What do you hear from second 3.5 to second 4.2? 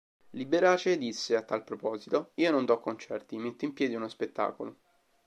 in piedi uno